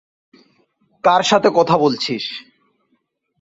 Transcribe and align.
কার 1.03 1.21
সাথে 1.23 1.49
কথা 1.55 1.75
বলছিস? 1.77 2.23